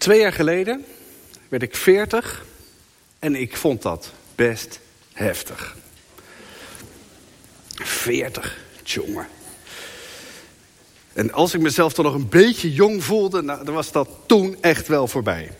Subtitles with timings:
[0.00, 0.84] Twee jaar geleden
[1.48, 2.44] werd ik 40
[3.18, 4.80] en ik vond dat best
[5.12, 5.76] heftig.
[7.74, 9.26] 40, jongen.
[11.12, 14.56] En als ik mezelf dan nog een beetje jong voelde, nou, dan was dat toen
[14.60, 15.52] echt wel voorbij.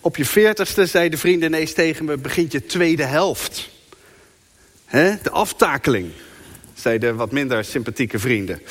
[0.00, 3.68] Op je veertigste zei de vriend ineens tegen me, begint je tweede helft.
[4.84, 5.16] He?
[5.22, 6.10] De aftakeling,
[6.74, 8.62] zeiden wat minder sympathieke vrienden.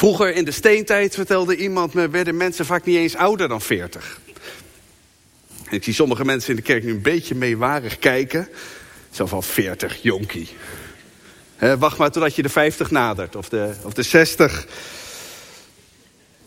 [0.00, 4.20] Vroeger in de steentijd vertelde iemand me, werden mensen vaak niet eens ouder dan 40.
[5.70, 8.48] ik zie sommige mensen in de kerk nu een beetje meewarig kijken.
[9.10, 10.48] Zo van 40, jonkie.
[11.78, 14.66] wacht maar totdat je de 50 nadert, of de, of de 60.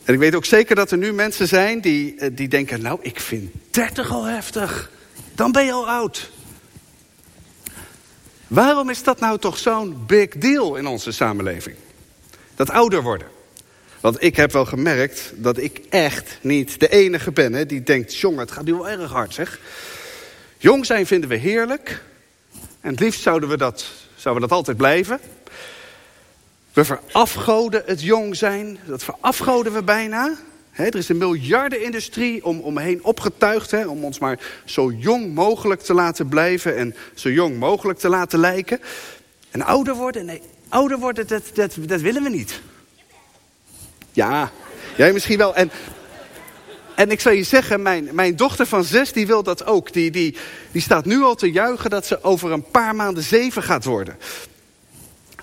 [0.03, 2.81] En ik weet ook zeker dat er nu mensen zijn die, eh, die denken...
[2.81, 4.91] nou, ik vind 30 al heftig.
[5.35, 6.31] Dan ben je al oud.
[8.47, 11.75] Waarom is dat nou toch zo'n big deal in onze samenleving?
[12.55, 13.41] Dat ouder worden.
[14.03, 17.53] Want ik heb wel gemerkt dat ik echt niet de enige ben...
[17.53, 19.59] Hè, die denkt, jongen, het gaat nu wel erg hard, zeg.
[20.57, 22.03] Jong zijn vinden we heerlijk.
[22.81, 25.19] En het liefst zouden we dat, zouden we dat altijd blijven.
[26.73, 28.77] We verafgoden het jong zijn.
[28.85, 30.35] Dat verafgoden we bijna.
[30.71, 33.85] er is een miljardenindustrie om, omheen opgetuigd...
[33.85, 36.77] om ons maar zo jong mogelijk te laten blijven...
[36.77, 38.79] en zo jong mogelijk te laten lijken.
[39.51, 42.61] En ouder worden, nee, ouder worden, dat, dat, dat willen we niet.
[44.13, 44.51] Ja,
[44.97, 45.55] jij misschien wel.
[45.55, 45.71] En,
[46.95, 49.93] en ik zal je zeggen, mijn, mijn dochter van zes, die wil dat ook.
[49.93, 50.37] Die, die,
[50.71, 54.17] die staat nu al te juichen dat ze over een paar maanden zeven gaat worden.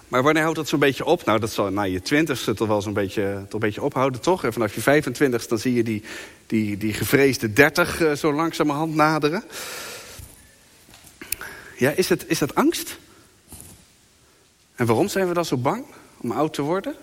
[0.08, 1.24] Maar wanneer houdt dat zo'n beetje op?
[1.24, 4.44] Nou, dat zal na je twintigste toch wel zo'n beetje, toch een beetje ophouden, toch?
[4.44, 6.02] En vanaf je 25 dan zie je die,
[6.46, 9.44] die, die gevreesde dertig uh, zo langzamerhand naderen.
[11.76, 12.98] Ja, is, het, is dat angst?
[14.74, 15.84] En waarom zijn we dan zo bang
[16.20, 16.94] om oud te worden?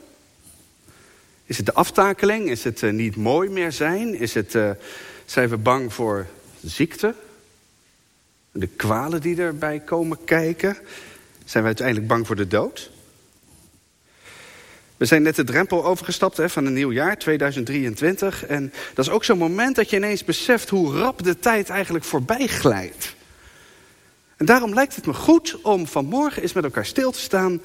[1.48, 2.50] Is het de aftakeling?
[2.50, 4.16] Is het uh, niet mooi meer zijn?
[4.20, 4.72] Is het, uh,
[5.26, 6.28] zijn we bang voor
[6.64, 7.14] ziekte?
[8.52, 10.78] De kwalen die erbij komen kijken?
[11.46, 12.92] Zijn we uiteindelijk bang voor de dood?
[14.98, 18.46] We zijn net de drempel overgestapt hè, van een nieuw jaar, 2023.
[18.46, 22.06] En dat is ook zo'n moment dat je ineens beseft hoe rap de tijd eigenlijk
[22.06, 23.16] voorbij glijdt.
[24.38, 27.62] En daarom lijkt het me goed om vanmorgen eens met elkaar stil te staan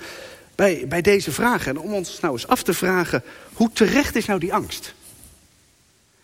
[0.63, 1.71] bij, bij deze vragen.
[1.71, 4.95] En om ons nou eens af te vragen, hoe terecht is nou die angst?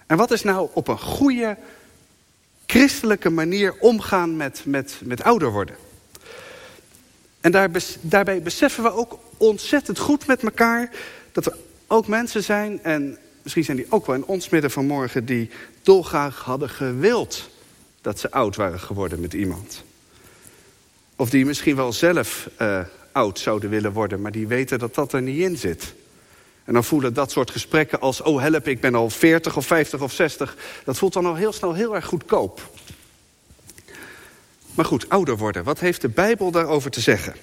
[0.07, 1.57] En wat is nou op een goede,
[2.67, 5.77] christelijke manier omgaan met, met, met ouder worden?
[7.41, 10.91] En daar, daarbij beseffen we ook ontzettend goed met elkaar...
[11.33, 11.57] dat er
[11.87, 15.25] ook mensen zijn, en misschien zijn die ook wel in ons midden vanmorgen...
[15.25, 15.51] die
[15.83, 17.49] dolgraag hadden gewild
[18.01, 19.83] dat ze oud waren geworden met iemand.
[21.17, 22.81] Of die misschien wel zelf uh,
[23.13, 24.21] oud zouden willen worden...
[24.21, 25.95] maar die weten dat dat er niet in zit.
[26.65, 28.23] En dan voelen dat soort gesprekken als...
[28.23, 30.57] oh help, ik ben al 40 of 50 of 60...
[30.85, 32.71] dat voelt dan al heel snel heel erg goedkoop.
[34.75, 35.65] Maar goed, ouder worden.
[35.65, 37.35] Wat heeft de Bijbel daarover te zeggen?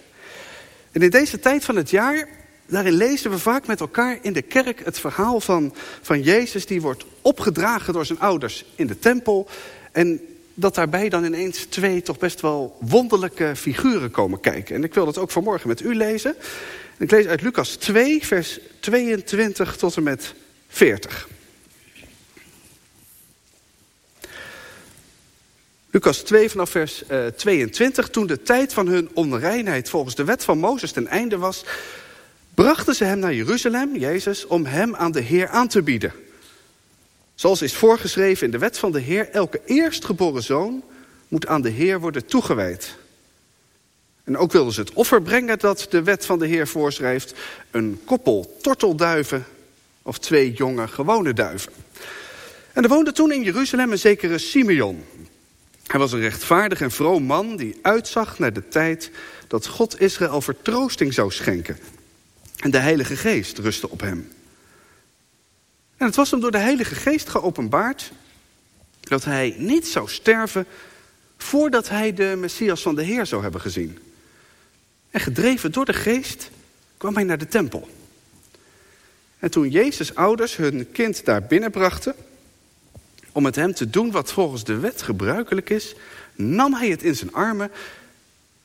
[0.91, 2.27] En in deze tijd van het jaar,
[2.65, 6.65] daarin lezen we vaak met elkaar in de kerk het verhaal van, van Jezus.
[6.65, 9.47] Die wordt opgedragen door zijn ouders in de tempel.
[9.91, 10.21] En
[10.55, 14.75] dat daarbij dan ineens twee toch best wel wonderlijke figuren komen kijken.
[14.75, 16.35] En ik wil dat ook vanmorgen met u lezen.
[16.97, 20.33] Ik lees uit Lucas 2, vers 22 tot en met
[20.67, 21.27] 40.
[25.89, 28.09] Lucas 2 vanaf vers uh, eh, 22.
[28.09, 31.65] Toen de tijd van hun onreinheid volgens de wet van Mozes ten einde was...
[32.53, 36.13] brachten ze hem naar Jeruzalem, Jezus, om hem aan de Heer aan te bieden.
[37.35, 39.29] Zoals is voorgeschreven in de wet van de Heer...
[39.29, 40.83] elke eerstgeboren zoon
[41.27, 42.95] moet aan de Heer worden toegewijd.
[44.23, 47.33] En ook wilden ze het offer brengen dat de wet van de Heer voorschrijft...
[47.71, 49.45] een koppel tortelduiven
[50.01, 51.71] of twee jonge gewone duiven.
[52.73, 55.03] En er woonde toen in Jeruzalem een zekere Simeon...
[55.87, 59.11] Hij was een rechtvaardig en vroom man die uitzag naar de tijd
[59.47, 61.77] dat God Israël vertroosting zou schenken.
[62.59, 64.31] En de Heilige Geest rustte op hem.
[65.97, 68.11] En het was hem door de Heilige Geest geopenbaard
[68.99, 70.65] dat hij niet zou sterven
[71.37, 73.99] voordat hij de Messias van de Heer zou hebben gezien.
[75.11, 76.49] En gedreven door de Geest
[76.97, 77.89] kwam hij naar de tempel.
[79.39, 82.15] En toen Jezus' ouders hun kind daar binnenbrachten,
[83.31, 85.95] om met hem te doen wat volgens de wet gebruikelijk is,
[86.35, 87.71] nam hij het in zijn armen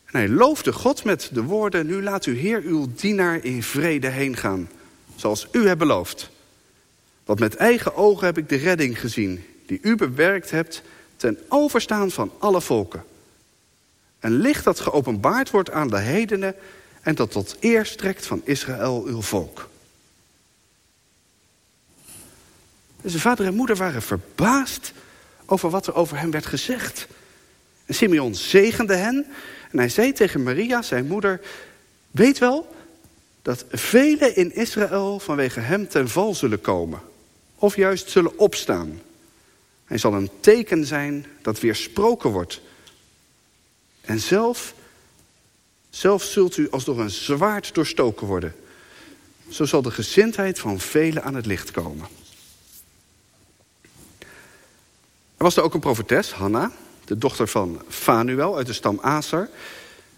[0.05, 4.09] en hij loofde God met de woorden, nu laat uw Heer uw dienaar in vrede
[4.09, 4.69] heen gaan,
[5.17, 6.31] zoals u hebt beloofd.
[7.31, 10.83] Want met eigen ogen heb ik de redding gezien, die u bewerkt hebt
[11.17, 13.05] ten overstaan van alle volken.
[14.21, 16.55] Een licht dat geopenbaard wordt aan de hedenen
[17.01, 19.69] en dat tot eer strekt van Israël uw volk.
[23.05, 24.93] Zijn vader en moeder waren verbaasd
[25.47, 27.07] over wat er over hem werd gezegd.
[27.87, 29.27] En Simeon zegende hen
[29.71, 31.41] en hij zei tegen Maria, zijn moeder...
[32.11, 32.75] Weet wel
[33.43, 37.09] dat velen in Israël vanwege hem ten val zullen komen.
[37.63, 39.01] Of juist zullen opstaan.
[39.85, 42.61] Hij zal een teken zijn dat weersproken wordt.
[44.01, 44.75] En zelf,
[45.91, 48.55] zelf zult u als door een zwaard doorstoken worden.
[49.49, 52.07] Zo zal de gezindheid van velen aan het licht komen.
[55.37, 56.73] Er was er ook een profetes, Hanna,
[57.05, 59.51] de dochter van Fanuel uit de stam Aser.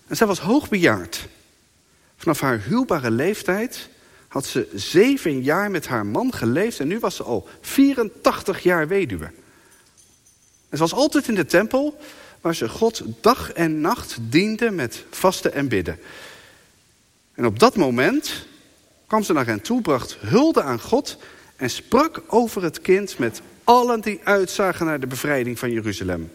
[0.07, 1.29] En zij was hoogbejaard.
[2.17, 3.89] Vanaf haar huwbare leeftijd
[4.33, 8.89] had ze zeven jaar met haar man geleefd en nu was ze al 84 jaar
[8.89, 9.25] weduwe.
[9.25, 12.01] En ze was altijd in de tempel
[12.41, 15.99] waar ze God dag en nacht diende met vasten en bidden.
[17.35, 18.47] En op dat moment
[19.07, 21.19] kwam ze naar hen toe, bracht hulde aan God
[21.57, 26.33] en sprak over het kind met allen die uitzagen naar de bevrijding van Jeruzalem.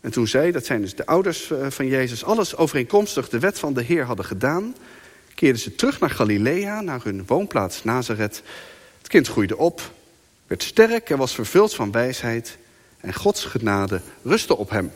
[0.00, 3.58] En toen zij, dat zijn dus de ouders eh, van Jezus, alles overeenkomstig de wet
[3.58, 4.74] van de Heer hadden gedaan,
[5.40, 8.42] keerden ze terug naar Galilea, naar hun woonplaats Nazareth.
[8.98, 9.92] Het kind groeide op,
[10.46, 12.58] werd sterk en was vervuld van wijsheid.
[12.96, 14.92] En Gods genade rustte op hem.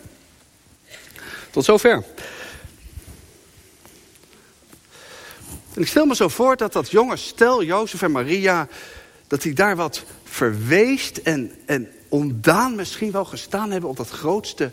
[1.50, 2.05] Tot zover.
[5.75, 8.69] En ik stel me zo voor dat dat jonge stel, Jozef en Maria,
[9.26, 14.70] dat die daar wat verweest en, en ondaan misschien wel gestaan hebben op dat grootste,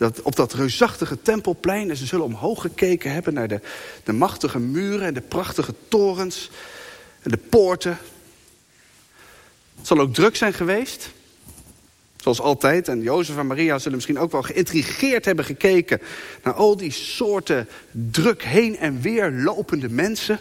[0.00, 1.90] dat, op dat reusachtige tempelplein.
[1.90, 3.60] En ze zullen omhoog gekeken hebben naar de,
[4.04, 6.50] de machtige muren en de prachtige torens
[7.22, 7.98] en de poorten.
[9.76, 11.10] Het zal ook druk zijn geweest.
[12.16, 12.88] Zoals altijd.
[12.88, 16.00] En Jozef en Maria zullen misschien ook wel geïntrigeerd hebben gekeken...
[16.42, 20.40] naar al die soorten druk heen en weer lopende mensen.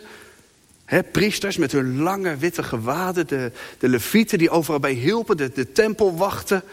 [0.86, 3.28] He, priesters met hun lange witte gewaden.
[3.28, 5.38] De, de levieten die overal bij hielpen.
[5.38, 6.64] De, de tempelwachten.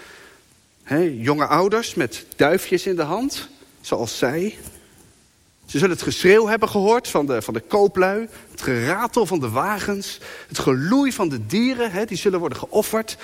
[1.19, 3.49] Jonge ouders met duifjes in de hand.
[3.81, 4.59] Zoals zij.
[5.67, 8.29] Ze zullen het geschreeuw hebben gehoord van de, van de kooplui.
[8.51, 10.21] Het geratel van de wagens.
[10.49, 12.07] Het geloei van de dieren.
[12.07, 13.17] Die zullen worden geofferd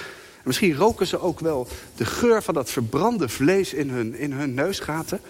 [0.42, 4.54] misschien roken ze ook wel de geur van dat verbrande vlees in hun, in hun
[4.54, 5.20] neusgaten.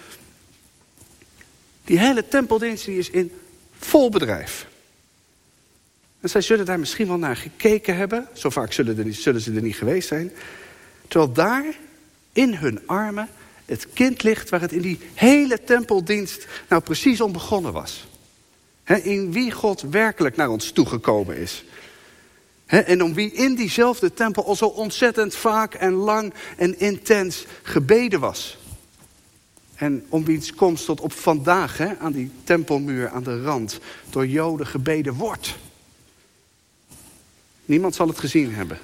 [1.85, 3.33] Die hele tempeldienst die is in
[3.79, 4.67] vol bedrijf.
[6.21, 8.29] En zij zullen daar misschien wel naar gekeken hebben.
[8.33, 10.33] Zo vaak zullen, zullen ze er niet geweest zijn.
[11.09, 11.65] Terwijl daar
[12.33, 13.29] in hun armen
[13.65, 18.07] het kind ligt waar het in die hele tempeldienst nou precies om begonnen was.
[19.03, 21.65] in wie God werkelijk naar ons toegekomen is
[22.81, 28.21] en om wie in diezelfde tempel al zo ontzettend vaak en lang en intens gebeden
[28.21, 28.59] was.
[29.75, 33.79] En om wiens komst tot op vandaag aan die tempelmuur aan de rand
[34.11, 35.55] door Joden gebeden wordt.
[37.65, 38.79] Niemand zal het gezien hebben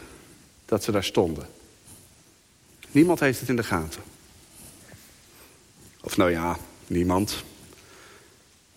[0.65, 1.49] dat ze daar stonden.
[2.91, 4.03] Niemand heeft het in de gaten.
[6.01, 7.45] Of nou ja, niemand.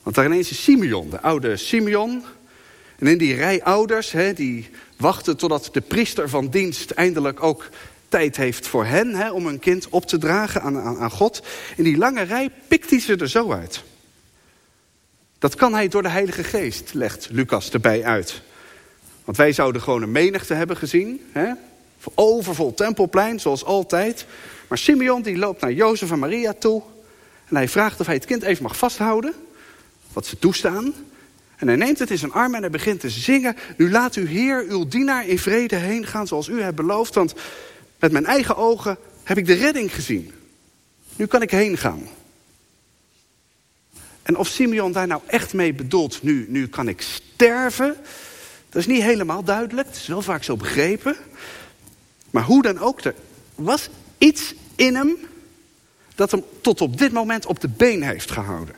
[0.03, 2.23] Want daar ineens is Simeon, de oude Simeon.
[2.97, 7.69] En in die rij ouders, die wachten totdat de priester van dienst eindelijk ook
[8.09, 9.15] tijd heeft voor hen...
[9.15, 11.43] Hè, om een kind op te dragen aan, aan, aan God.
[11.75, 13.83] In die lange rij pikt hij ze er zo uit.
[15.39, 18.41] Dat kan hij door de Heilige Geest, legt Lucas erbij uit.
[19.25, 21.21] Want wij zouden gewoon een menigte hebben gezien.
[21.31, 21.51] Hè?
[22.15, 24.25] Overvol tempelplein, zoals altijd.
[24.67, 26.81] Maar Simeon die loopt naar Jozef en Maria toe.
[27.47, 29.33] En hij vraagt of hij het kind even mag vasthouden.
[30.13, 30.93] Wat ze toestaan.
[31.55, 33.55] En hij neemt het in zijn arm en hij begint te zingen.
[33.77, 37.15] Nu laat uw Heer, uw dienaar in vrede heen gaan zoals u hebt beloofd.
[37.15, 37.33] Want
[37.99, 40.31] met mijn eigen ogen heb ik de redding gezien.
[41.15, 42.07] Nu kan ik heen gaan.
[44.21, 47.95] En of Simeon daar nou echt mee bedoelt, nu, nu kan ik sterven.
[48.69, 49.87] Dat is niet helemaal duidelijk.
[49.87, 51.15] Het is wel vaak zo begrepen.
[52.31, 53.15] Maar hoe dan ook, er
[53.55, 55.17] was iets in hem
[56.15, 58.75] dat hem tot op dit moment op de been heeft gehouden.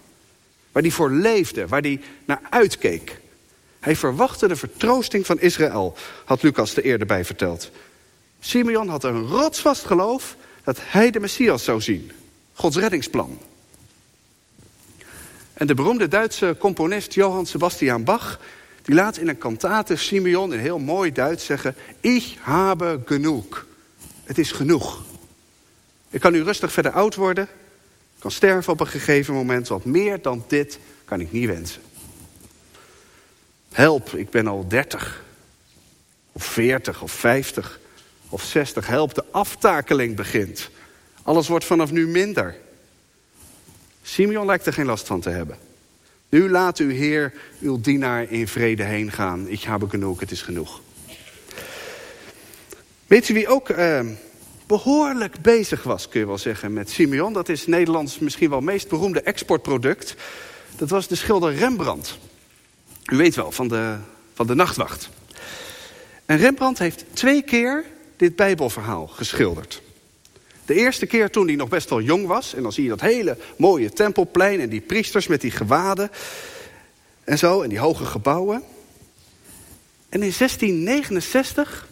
[0.72, 3.22] Waar hij voor leefde, waar hij naar uitkeek.
[3.80, 5.96] Hij verwachtte de vertroosting van Israël,
[6.26, 7.72] had Lucas er eerder bij verteld.
[8.40, 12.12] Simeon had een rotsvast geloof dat hij de Messias zou zien.
[12.54, 13.40] Gods reddingsplan.
[15.54, 18.40] En de beroemde Duitse componist Johann Sebastian Bach...
[18.84, 21.76] die laat in een kantate Simeon in heel mooi Duits zeggen...
[22.00, 23.66] Ich habe genoeg.
[24.24, 25.04] Het is genoeg.
[26.10, 27.48] Ik kan nu rustig verder oud worden
[28.24, 31.82] kan sterven op een gegeven moment, want meer dan dit kan ik niet wensen.
[33.72, 35.24] Help, ik ben al 30,
[36.32, 37.80] of 40, of 50,
[38.30, 38.88] of 60.
[38.88, 40.70] Help, de aftakeling begint.
[41.24, 42.56] Alles wordt vanaf nu minder.
[44.02, 45.58] Simeon lijkt er geen last van te hebben.
[46.34, 49.48] Nu laat uw Heer uw dienaar in vrede heen gaan.
[49.48, 50.82] Ik heb genoeg, het is genoeg.
[53.08, 54.00] Weet u wie ook uh,
[54.68, 57.34] behoorlijk bezig was, kun je wel zeggen, met Simeon?
[57.34, 60.16] Dat is Nederlands misschien wel meest beroemde exportproduct.
[60.76, 62.18] Dat was de schilder Rembrandt.
[63.12, 63.96] U weet wel, van de,
[64.34, 65.10] van de nachtwacht.
[66.26, 67.86] En Rembrandt heeft twee keer
[68.18, 69.82] dit Bijbelverhaal geschilderd.
[70.66, 72.54] De eerste keer toen hij nog best wel jong was.
[72.54, 76.12] En dan zie je dat hele mooie tempelplein en die priesters met die gewaden.
[77.24, 78.64] En zo, en die hoge gebouwen.
[80.10, 81.88] En in 1669,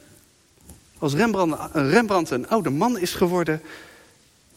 [0.97, 3.61] als Rembrandt, Rembrandt een oude man is geworden...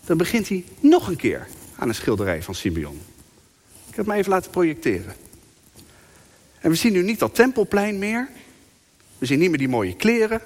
[0.04, 3.00] dan begint hij nog een keer aan een schilderij van Simeon.
[3.88, 5.14] Ik heb hem even laten projecteren.
[6.60, 8.28] En we zien nu niet dat tempelplein meer.
[9.18, 10.40] We zien niet meer die mooie kleren.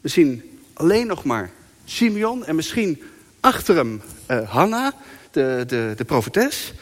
[0.00, 1.50] We zien alleen nog maar
[1.84, 3.02] Simeon en misschien
[3.40, 4.94] achter hem uh, Hanna,
[5.30, 6.72] de, de, de profetes.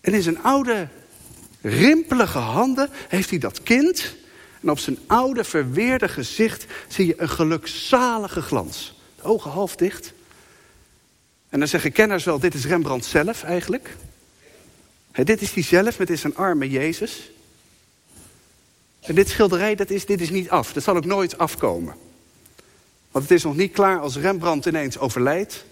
[0.00, 0.88] En in zijn oude,
[1.60, 4.14] rimpelige handen heeft hij dat kind.
[4.60, 9.00] En op zijn oude, verweerde gezicht zie je een gelukzalige glans.
[9.16, 10.12] De ogen half dicht.
[11.48, 13.96] En dan zeggen kenners wel, dit is Rembrandt zelf eigenlijk.
[15.12, 17.30] dit is hij zelf met zijn arme Jezus.
[19.00, 20.72] En dit schilderij, dat is, dit is niet af.
[20.72, 21.94] Dat zal ook nooit afkomen.
[23.18, 25.64] Want het is nog niet klaar als Rembrandt ineens overlijdt.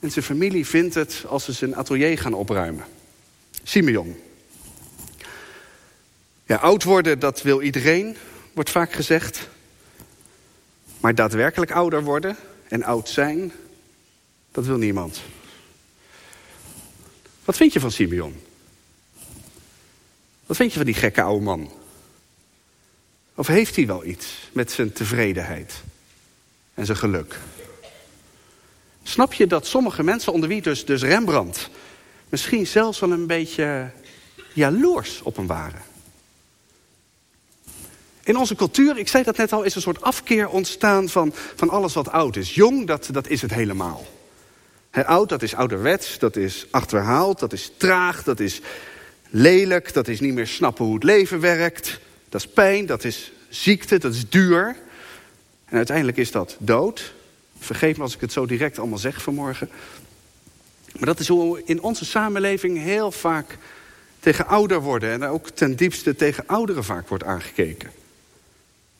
[0.00, 2.84] En zijn familie vindt het als ze zijn atelier gaan opruimen.
[3.62, 4.16] Simeon.
[6.46, 8.16] Ja, oud worden, dat wil iedereen,
[8.52, 9.48] wordt vaak gezegd.
[11.00, 12.36] Maar daadwerkelijk ouder worden
[12.68, 13.52] en oud zijn,
[14.52, 15.20] dat wil niemand.
[17.44, 18.40] Wat vind je van Simeon?
[20.46, 21.72] Wat vind je van die gekke oude man?
[23.34, 25.82] Of heeft hij wel iets met zijn tevredenheid
[26.78, 27.38] en zijn geluk?
[29.02, 31.70] Snap je dat sommige mensen, onder wie dus, dus Rembrandt...
[32.28, 33.90] misschien zelfs wel een beetje
[34.52, 35.82] jaloers op hem waren?
[38.22, 41.70] In onze cultuur, ik zei dat net al, is een soort afkeer ontstaan van, van
[41.70, 42.54] alles wat oud is.
[42.54, 44.06] Jong, dat, dat is het helemaal.
[44.90, 48.60] He, oud, dat is ouderwets, dat is achterhaald, dat is traag, dat is
[49.30, 49.92] lelijk...
[49.92, 52.00] dat is niet meer snappen hoe het leven werkt...
[52.28, 54.76] Dat is pijn, dat is ziekte, dat is duur.
[55.68, 57.14] En uiteindelijk is dat dood.
[57.58, 59.70] Vergeef me als ik het zo direct allemaal zeg vanmorgen.
[60.92, 63.58] Maar dat is hoe in onze samenleving heel vaak
[64.20, 65.10] tegen ouder worden...
[65.10, 67.90] en ook ten diepste tegen ouderen vaak wordt aangekeken.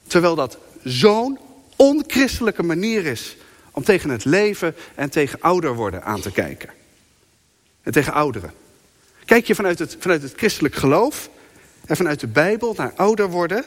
[0.07, 1.39] Terwijl dat zo'n
[1.77, 3.37] onchristelijke manier is...
[3.71, 6.71] om tegen het leven en tegen ouder worden aan te kijken.
[7.83, 8.53] En tegen ouderen.
[9.25, 11.31] Kijk je vanuit het, vanuit het christelijk geloof
[11.87, 13.65] en vanuit de Bijbel naar ouder worden.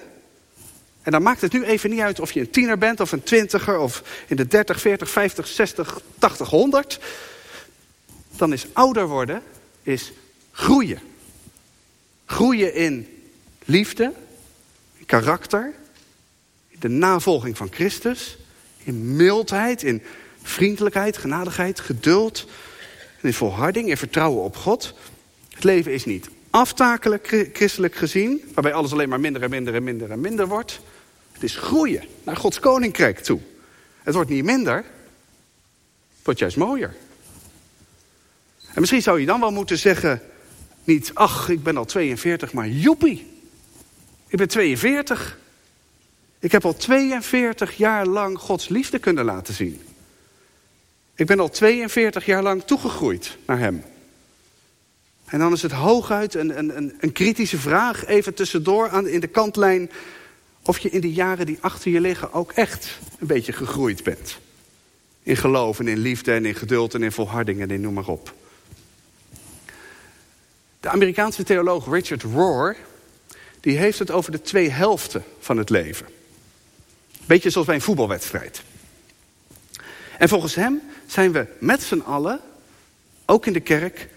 [1.01, 3.24] En dan maakt het nu even niet uit of je een tiener bent of een
[3.24, 7.00] twintiger of in de 30, 40, 50, 60, 80, 100.
[8.38, 9.43] Dan is ouder worden,
[9.84, 10.12] is
[10.51, 11.00] groeien.
[12.25, 13.08] Groeien in
[13.65, 14.13] liefde,
[14.98, 15.74] in karakter,
[16.67, 18.38] in de navolging van Christus,
[18.84, 20.01] in mildheid, in
[20.41, 22.48] vriendelijkheid, genadigheid, geduld,
[23.22, 24.93] in volharding, in vertrouwen op God.
[25.50, 29.84] Het leven is niet aftakelijk christelijk gezien, waarbij alles alleen maar minder en minder en
[29.84, 30.79] minder en minder wordt.
[31.31, 33.39] Het is groeien naar Gods koninkrijk toe.
[34.03, 36.96] Het wordt niet minder, het wordt juist mooier.
[38.74, 40.22] En misschien zou je dan wel moeten zeggen,
[40.84, 43.31] niet ach, ik ben al 42, maar joepie.
[44.27, 45.39] Ik ben 42.
[46.39, 49.81] Ik heb al 42 jaar lang Gods liefde kunnen laten zien.
[51.15, 53.84] Ik ben al 42 jaar lang toegegroeid naar hem.
[55.31, 59.27] En dan is het hooguit een, een, een kritische vraag, even tussendoor aan, in de
[59.27, 59.91] kantlijn...
[60.61, 64.39] of je in de jaren die achter je liggen ook echt een beetje gegroeid bent.
[65.23, 68.07] In geloof en in liefde en in geduld en in volharding en in noem maar
[68.07, 68.33] op.
[70.79, 72.75] De Amerikaanse theoloog Richard Rohr...
[73.59, 76.07] die heeft het over de twee helften van het leven.
[77.25, 78.61] Beetje zoals bij een voetbalwedstrijd.
[80.17, 82.39] En volgens hem zijn we met z'n allen,
[83.25, 84.09] ook in de kerk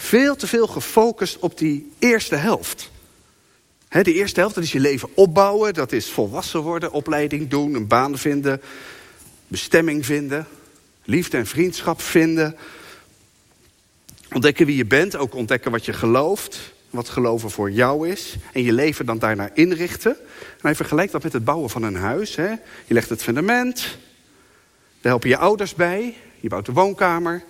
[0.00, 2.90] veel te veel gefocust op die eerste helft.
[3.88, 5.74] He, de eerste helft, dat is je leven opbouwen.
[5.74, 8.60] Dat is volwassen worden, opleiding doen, een baan vinden.
[9.46, 10.46] Bestemming vinden.
[11.04, 12.56] Liefde en vriendschap vinden.
[14.32, 16.58] Ontdekken wie je bent, ook ontdekken wat je gelooft.
[16.90, 18.36] Wat geloven voor jou is.
[18.52, 20.16] En je leven dan daarna inrichten.
[20.40, 22.34] En hij vergelijkt dat met het bouwen van een huis.
[22.34, 23.80] Je legt het fundament.
[25.00, 26.16] Daar helpen je ouders bij.
[26.40, 27.44] Je bouwt de woonkamer.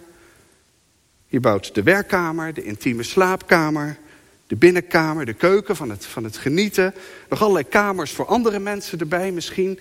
[1.28, 3.98] Je bouwt de werkkamer, de intieme slaapkamer,
[4.46, 6.94] de binnenkamer, de keuken van het, van het genieten.
[7.28, 9.80] Nog allerlei kamers voor andere mensen erbij misschien.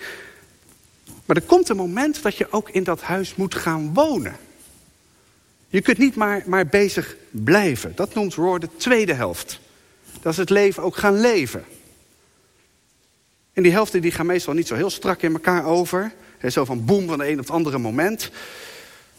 [1.25, 4.35] Maar er komt een moment dat je ook in dat huis moet gaan wonen.
[5.69, 7.91] Je kunt niet maar, maar bezig blijven.
[7.95, 9.59] Dat noemt Roar de tweede helft.
[10.21, 11.65] Dat is het leven ook gaan leven.
[13.53, 16.11] En die helften die gaan meestal niet zo heel strak in elkaar over.
[16.49, 18.31] zo van boem van de een op het andere moment.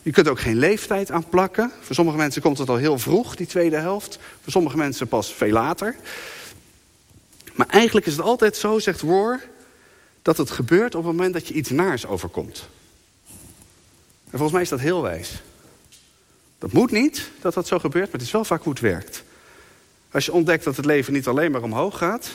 [0.08, 1.72] Je kunt ook geen leeftijd aan plakken.
[1.80, 4.18] Voor sommige mensen komt het al heel vroeg, die tweede helft.
[4.42, 5.96] Voor sommige mensen pas veel later.
[7.54, 9.40] Maar eigenlijk is het altijd zo, zegt Roar,
[10.22, 12.68] dat het gebeurt op het moment dat je iets naars overkomt.
[14.24, 15.42] En volgens mij is dat heel wijs.
[16.58, 19.22] Dat moet niet dat dat zo gebeurt, maar het is wel vaak hoe het werkt.
[20.10, 22.30] Als je ontdekt dat het leven niet alleen maar omhoog gaat,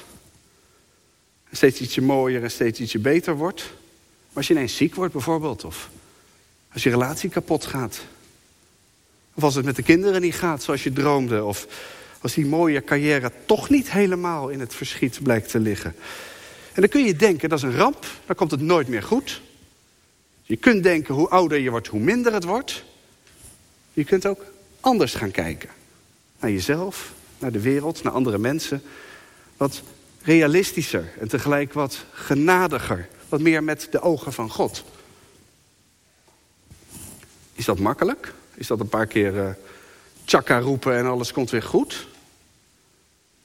[1.51, 3.61] steeds ietsje mooier en steeds ietsje beter wordt.
[4.27, 5.89] Maar als je ineens ziek wordt bijvoorbeeld, of
[6.73, 8.01] als je relatie kapot gaat.
[9.33, 11.43] Of als het met de kinderen niet gaat zoals je droomde.
[11.43, 11.67] Of
[12.21, 15.95] als die mooie carrière toch niet helemaal in het verschiet blijkt te liggen.
[16.73, 19.41] En dan kun je denken, dat is een ramp, dan komt het nooit meer goed.
[20.43, 22.83] Je kunt denken, hoe ouder je wordt, hoe minder het wordt.
[23.93, 24.45] Je kunt ook
[24.79, 25.69] anders gaan kijken.
[26.39, 28.83] Naar jezelf, naar de wereld, naar andere mensen.
[29.57, 29.81] Wat
[30.21, 33.07] realistischer en tegelijk wat genadiger.
[33.29, 34.83] Wat meer met de ogen van God.
[37.63, 38.33] Is dat makkelijk?
[38.53, 39.49] Is dat een paar keer uh,
[40.25, 42.07] tjaka roepen en alles komt weer goed?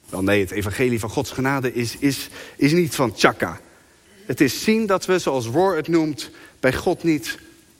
[0.09, 3.59] Wel nee, het evangelie van Gods genade is, is, is niet van tjaka.
[4.25, 7.37] Het is zien dat we, zoals Roar het noemt, bij God niet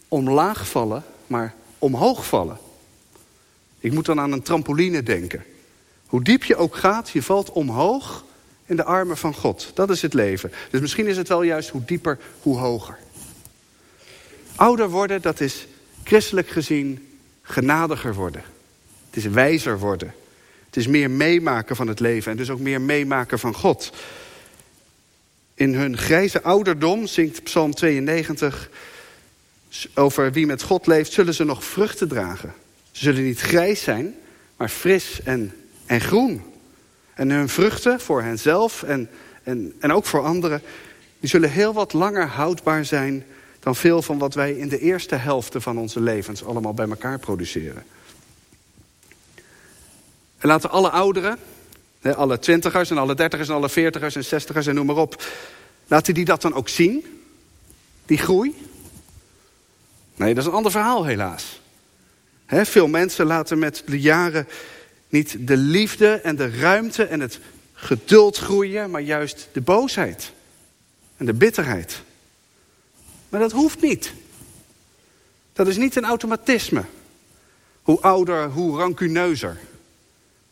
[0.08, 2.58] omlaag vallen, maar omhoog vallen.
[3.80, 5.44] Ik moet dan aan een trampoline denken.
[6.06, 8.26] Hoe diep je ook gaat, je valt omhoog
[8.66, 9.72] in de armen van God.
[9.74, 10.52] Dat is het leven.
[10.72, 12.98] Dus misschien is het wel juist hoe dieper, hoe hoger.
[14.56, 15.68] Ouder worden, dat is
[16.10, 17.08] christelijk gezien
[17.42, 18.44] genadiger worden.
[19.10, 20.14] Het is wijzer worden.
[20.66, 23.92] Het is meer meemaken van het leven en dus ook meer meemaken van God.
[25.54, 28.70] In hun grijze ouderdom zingt Psalm 92
[29.94, 32.54] over wie met God leeft, zullen ze nog vruchten dragen.
[32.92, 34.16] Ze zullen niet grijs zijn,
[34.58, 35.54] maar fris en,
[35.86, 36.44] en groen.
[37.14, 39.10] En hun vruchten voor henzelf en,
[39.44, 40.62] en, en ook voor anderen...
[41.20, 43.26] die zullen heel wat langer houdbaar zijn...
[43.70, 46.44] dan veel van wat wij in de eerste helft van onze levens...
[46.44, 47.84] allemaal bij elkaar produceren.
[50.38, 51.38] En laten alle ouderen,
[52.02, 55.24] alle twintigers en alle dertigers en alle veertigers en zestigers en noem maar op...
[55.88, 57.24] laten die dat dan ook zien,
[58.06, 58.68] die groei?
[60.16, 61.62] Nee, dat is een ander verhaal helaas.
[62.48, 64.48] veel mensen laten met de jaren
[65.10, 67.40] niet de liefde en de ruimte en het
[67.74, 70.32] geduld groeien, maar juist de boosheid
[71.18, 72.02] en de bitterheid.
[73.30, 74.14] Maar dat hoeft niet.
[75.54, 76.86] Dat is niet een automatisme.
[77.82, 79.60] Hoe ouder, hoe rancuneuzer.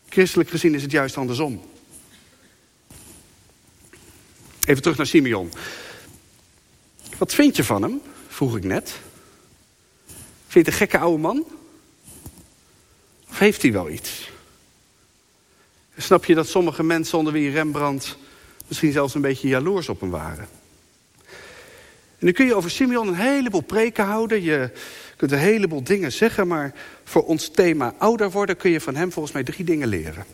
[0.09, 1.61] Christelijk gezien is het juist andersom.
[4.65, 5.51] Even terug naar Simeon.
[7.17, 8.01] Wat vind je van hem?
[8.27, 8.99] Vroeg ik net.
[10.47, 11.45] Vind je een gekke oude man?
[13.29, 14.29] Of heeft hij wel iets?
[15.97, 18.17] Snap je dat sommige mensen onder wie Rembrandt
[18.67, 20.47] misschien zelfs een beetje jaloers op hem waren?
[22.19, 24.43] En dan kun je over Simeon een heleboel preken houden.
[24.43, 24.69] Je
[25.15, 26.47] kunt een heleboel dingen zeggen.
[26.47, 30.25] Maar voor ons thema ouder worden kun je van hem volgens mij drie dingen leren.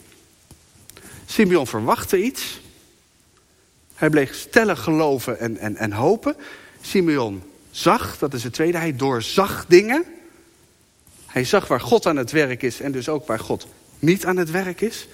[1.26, 2.62] Simeon verwachtte iets.
[3.96, 6.36] Hij bleef stellig geloven en, en, en hopen.
[6.82, 8.78] Simeon zag, dat is het tweede.
[8.78, 10.04] Hij doorzag dingen.
[11.26, 13.68] Hij zag waar God aan het werk is en dus ook waar God
[14.00, 15.08] niet aan het werk is.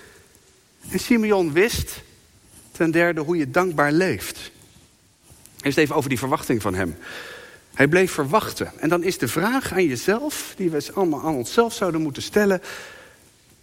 [0.90, 2.02] En Simeon wist
[2.72, 4.52] ten derde hoe je dankbaar leeft.
[5.62, 6.98] Eerst even over die verwachting van hem.
[7.74, 8.72] Hij bleef verwachten.
[8.80, 12.62] En dan is de vraag aan jezelf, die we allemaal aan onszelf zouden moeten stellen...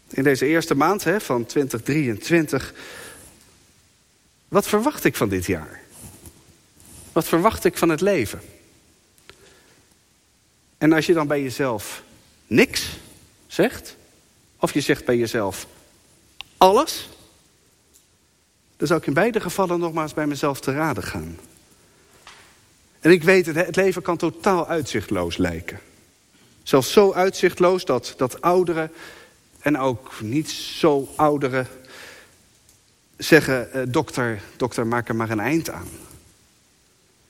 [0.09, 2.75] in deze eerste maand hè, van 2023...
[4.49, 5.81] Wat verwacht ik van dit jaar?
[7.13, 8.41] Wat verwacht ik van het leven?
[10.79, 12.03] En als je dan bij jezelf
[12.47, 12.97] niks
[13.47, 13.97] zegt...
[14.61, 15.67] of je zegt bij jezelf
[16.57, 17.09] alles...
[18.77, 21.39] dan zou ik in beide gevallen nogmaals bij mezelf te raden gaan.
[23.07, 25.81] En ik weet het, het leven kan totaal uitzichtloos lijken.
[26.63, 28.93] Zelfs zo uitzichtloos dat, dat ouderen
[29.61, 31.67] en ook niet zo ouderen
[33.17, 33.73] zeggen...
[33.73, 35.89] Eh, dokter, dokter, maak er maar een eind aan.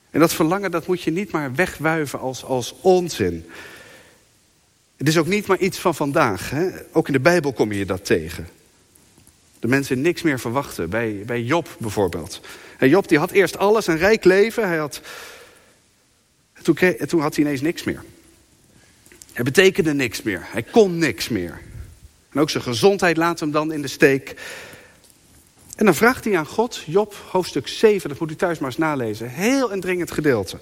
[0.09, 3.45] En dat verlangen dat moet je niet maar wegwuiven als, als onzin.
[4.95, 6.49] Het is ook niet maar iets van vandaag.
[6.49, 6.69] Hè?
[6.91, 8.47] Ook in de Bijbel kom je dat tegen.
[9.59, 10.89] De mensen niks meer verwachten.
[10.89, 12.41] Bij, bij Job bijvoorbeeld.
[12.77, 14.67] En Job die had eerst alles, een rijk leven.
[14.67, 15.01] Hij had,
[17.07, 18.03] toen, had hij ineens niks meer.
[19.33, 20.47] Hij betekende niks meer.
[20.51, 21.61] Hij kon niks meer.
[22.31, 24.35] En ook zijn gezondheid laat hem dan in de steek.
[25.75, 28.77] En dan vraagt hij aan God, Job, hoofdstuk 7, dat moet u thuis maar eens
[28.77, 29.29] nalezen.
[29.29, 30.59] Heel een dringend gedeelte.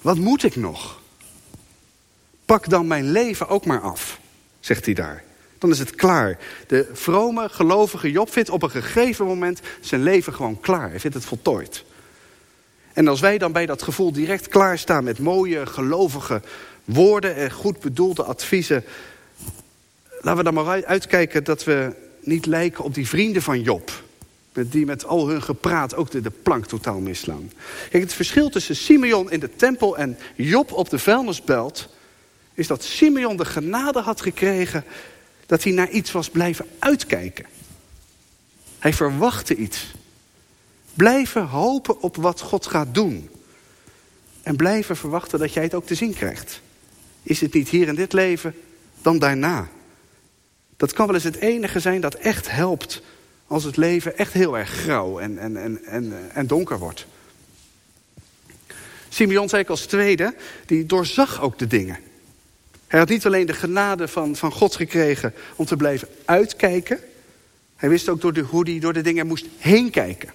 [0.00, 1.02] Wat moet ik nog?
[2.44, 4.20] Pak dan mijn leven ook maar af,
[4.60, 5.24] zegt hij daar
[5.64, 6.38] dan is het klaar.
[6.66, 10.90] De vrome, gelovige Job vindt op een gegeven moment zijn leven gewoon klaar.
[10.90, 11.84] Hij vindt het voltooid.
[12.94, 16.42] En als wij dan bij dat gevoel direct klaarstaan met mooie, gelovige
[16.84, 18.84] woorden en goed bedoelde adviezen.
[20.20, 23.90] Laten we dan maar uitkijken dat we niet lijken op die vrienden van Job.
[24.52, 27.52] Die met al hun gepraat ook de, plank totaal misslaan.
[27.90, 31.88] Kijk, het verschil tussen Simeon in de tempel en Job op de vuilnisbelt...
[32.54, 34.84] is dat Simeon de genade had gekregen
[35.46, 37.46] dat hij naar iets was blijven uitkijken.
[38.78, 39.94] Hij verwachtte iets.
[40.94, 43.30] Blijven hopen op wat God gaat doen.
[44.42, 46.60] En blijven verwachten dat jij het ook te zien krijgt.
[47.22, 48.54] Is het niet hier in dit leven,
[49.02, 49.68] dan daarna.
[50.76, 53.02] Dat kan wel eens het enige zijn dat echt helpt
[53.46, 57.06] als het leven echt heel erg grauw en, en, en, en, en donker wordt.
[59.08, 60.34] Simeon zei ik als tweede,
[60.66, 61.98] die doorzag ook de dingen.
[62.86, 67.00] Hij had niet alleen de genade van, van God gekregen om te blijven uitkijken.
[67.76, 70.30] Hij wist ook door de, hoe hij door de dingen moest heen kijken.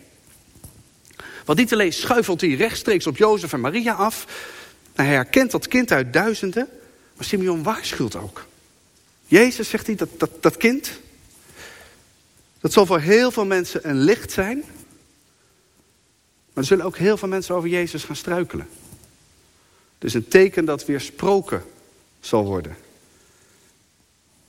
[1.50, 4.26] Want niet alleen schuifelt hij rechtstreeks op Jozef en Maria af.
[4.96, 6.68] Hij herkent dat kind uit duizenden.
[7.16, 8.46] Maar Simeon waarschuwt ook.
[9.26, 10.92] Jezus, zegt hij, dat, dat, dat kind...
[12.60, 14.58] dat zal voor heel veel mensen een licht zijn.
[14.58, 14.68] Maar
[16.54, 18.68] er zullen ook heel veel mensen over Jezus gaan struikelen.
[19.98, 21.64] Dus een teken dat weer sproken
[22.20, 22.78] zal worden.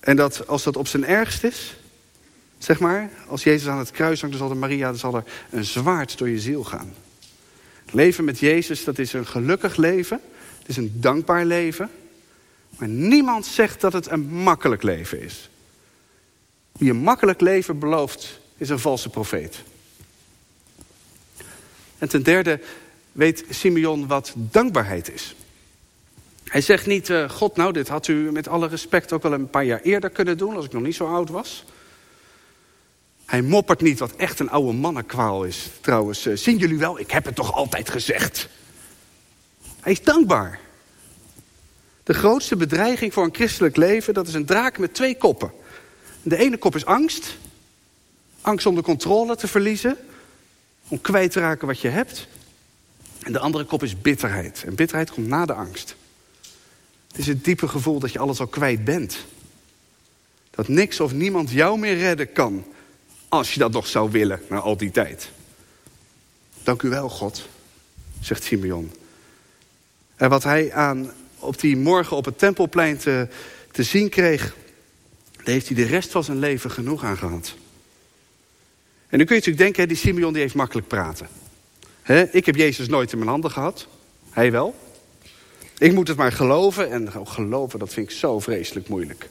[0.00, 1.76] En dat als dat op zijn ergst is,
[2.62, 5.24] zeg maar, als Jezus aan het kruis hangt, dan zal er Maria, dan zal er
[5.50, 6.94] een zwaard door je ziel gaan.
[7.90, 10.20] leven met Jezus, dat is een gelukkig leven.
[10.58, 11.90] Het is een dankbaar leven.
[12.78, 15.50] Maar niemand zegt dat het een makkelijk leven is.
[16.72, 19.62] Wie een makkelijk leven belooft, is een valse profeet.
[21.98, 22.60] En ten derde
[23.12, 25.34] weet Simeon wat dankbaarheid is.
[26.44, 29.50] Hij zegt niet, uh, God, nou, dit had u met alle respect ook wel een
[29.50, 31.64] paar jaar eerder kunnen doen, als ik nog niet zo oud was.
[33.30, 35.70] Hij moppert niet wat echt een oude mannenkwaal is.
[35.80, 38.48] Trouwens, uh, zien jullie wel, ik heb het toch altijd gezegd.
[39.80, 40.60] Hij is dankbaar.
[42.02, 45.52] De grootste bedreiging voor een christelijk leven, dat is een draak met twee koppen.
[46.22, 47.36] De ene kop is angst.
[48.40, 49.96] Angst om de controle te verliezen.
[50.88, 52.28] Om kwijt te raken wat je hebt.
[53.22, 54.62] En de andere kop is bitterheid.
[54.66, 55.96] En bitterheid komt na de angst.
[57.08, 59.26] Het is het diepe gevoel dat je alles al kwijt bent.
[60.50, 62.64] Dat niks of niemand jou meer redden kan.
[63.30, 65.30] Als je dat nog zou willen na al die tijd.
[66.62, 67.48] Dank u wel, God,
[68.20, 68.92] zegt Simeon.
[70.16, 73.28] En wat hij aan, op die morgen op het tempelplein te,
[73.70, 74.56] te zien kreeg...
[75.36, 77.54] daar heeft hij de rest van zijn leven genoeg aan gehad.
[79.08, 81.28] En nu kun je natuurlijk denken, die Simeon die heeft makkelijk praten.
[82.32, 83.86] ik heb Jezus nooit in mijn handen gehad.
[84.30, 84.74] Hij wel.
[85.78, 86.90] Ik moet het maar geloven.
[86.90, 89.28] En geloven, dat vind ik zo vreselijk moeilijk.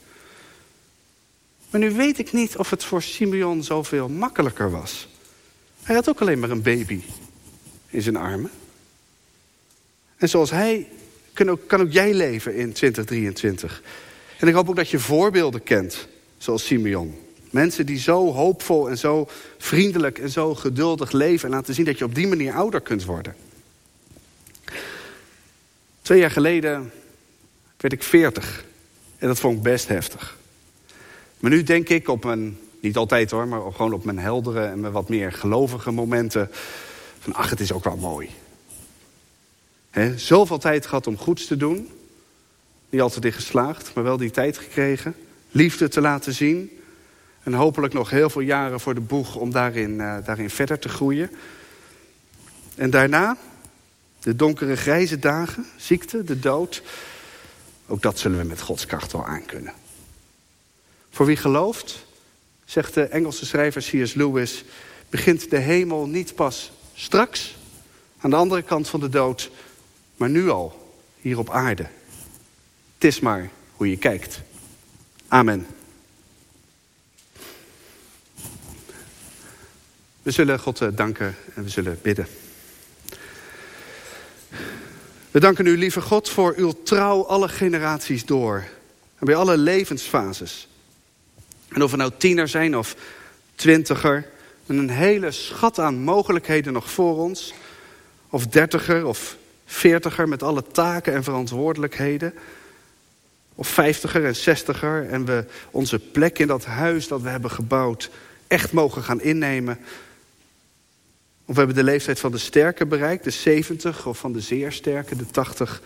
[1.70, 5.08] Maar nu weet ik niet of het voor Simeon zoveel makkelijker was.
[5.82, 7.00] Hij had ook alleen maar een baby
[7.86, 8.50] in zijn armen.
[10.16, 10.88] En zoals hij
[11.32, 13.82] kan ook, kan ook jij leven in 2023.
[14.38, 17.18] En ik hoop ook dat je voorbeelden kent, zoals Simeon.
[17.50, 19.28] Mensen die zo hoopvol en zo
[19.58, 21.48] vriendelijk en zo geduldig leven...
[21.48, 23.36] en laten zien dat je op die manier ouder kunt worden.
[26.02, 26.92] Twee jaar geleden
[27.76, 28.64] werd ik veertig.
[29.18, 30.38] En dat vond ik best heftig.
[31.40, 34.92] Maar nu denk ik op mijn, niet altijd hoor, maar gewoon op mijn heldere en
[34.92, 36.50] wat meer gelovige momenten.
[37.18, 38.30] Van ach, het is ook wel mooi.
[40.16, 41.88] Zoveel tijd gehad om goeds te doen.
[42.88, 45.14] Niet altijd in geslaagd, maar wel die tijd gekregen.
[45.50, 46.70] Liefde te laten zien.
[47.42, 50.88] En hopelijk nog heel veel jaren voor de boeg om daarin, uh, daarin verder te
[50.88, 51.30] groeien.
[52.74, 53.36] En daarna,
[54.20, 56.82] de donkere grijze dagen, ziekte, de dood.
[57.86, 59.72] Ook dat zullen we met Gods kracht wel aankunnen.
[61.10, 62.06] Voor wie gelooft,
[62.64, 64.14] zegt de Engelse schrijver C.S.
[64.14, 64.64] Lewis...
[65.08, 67.56] begint de hemel niet pas straks,
[68.20, 69.50] aan de andere kant van de dood...
[70.16, 71.86] maar nu al, hier op aarde.
[72.94, 74.40] Het is maar hoe je kijkt.
[75.28, 75.66] Amen.
[80.22, 82.26] We zullen God eh, danken en we zullen bidden.
[85.30, 88.64] We danken u, lieve God, voor uw trouw alle generaties door.
[89.18, 90.68] En bij alle levensfases.
[91.72, 92.96] En of we nou tiener zijn of
[93.54, 94.28] twintiger...
[94.66, 97.54] een hele schat aan mogelijkheden nog voor ons...
[98.30, 102.34] of dertiger of veertiger met alle taken en verantwoordelijkheden...
[103.54, 105.08] of vijftiger en zestiger...
[105.08, 108.10] en we onze plek in dat huis dat we hebben gebouwd...
[108.46, 109.78] echt mogen gaan innemen...
[111.44, 114.72] Of we hebben de leeftijd van de sterke bereikt, de 70, of van de zeer
[114.72, 115.82] sterke, de 80.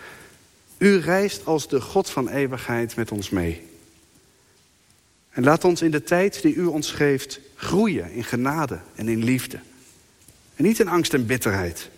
[0.78, 3.73] U reist als de God van eeuwigheid met ons mee.
[5.34, 9.24] En laat ons in de tijd die u ons geeft groeien in genade en in
[9.24, 9.58] liefde.
[10.56, 11.90] En niet in angst en bitterheid.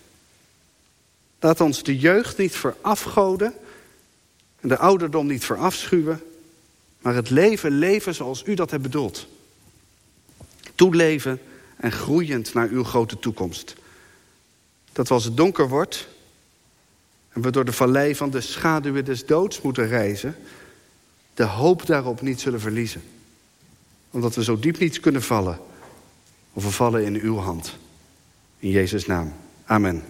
[1.41, 3.55] Laat ons de jeugd niet verafgoden
[4.61, 6.23] en de ouderdom niet verafschuwen,
[6.99, 9.27] maar het leven leven zoals u dat hebt bedoeld.
[10.75, 11.41] Toeleven
[11.77, 13.75] en groeiend naar uw grote toekomst.
[14.93, 16.09] Dat als het donker wordt
[17.29, 20.37] en we door de vallei van de schaduwen des doods moeten reizen,
[21.35, 23.03] de hoop daarop niet zullen verliezen.
[24.11, 25.59] Omdat we zo diep niet kunnen vallen
[26.53, 27.77] of we vallen in uw hand.
[28.59, 29.33] In Jezus' naam.
[29.65, 30.03] Amen.